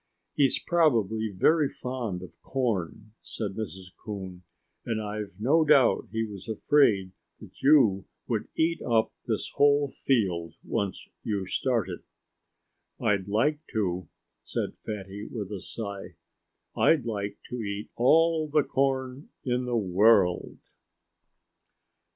[0.33, 3.93] "He's probably very fond of corn," said Mrs.
[4.03, 4.41] Coon.
[4.83, 10.55] "And I've no doubt he was afraid that you would eat up this whole field,
[10.63, 11.99] once you started."
[12.99, 14.09] "I'd like to,"
[14.41, 16.15] said Fatty, with a sigh.
[16.75, 20.57] "I'd like to eat all the corn in the world."